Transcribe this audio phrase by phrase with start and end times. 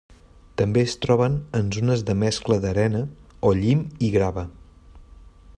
[0.61, 3.05] També es troben en zones de mescla d'arena
[3.51, 4.49] o llim i grava.